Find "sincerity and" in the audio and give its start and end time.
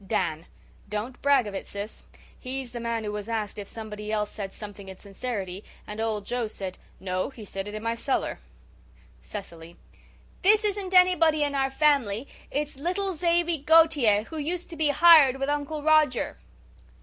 4.97-6.01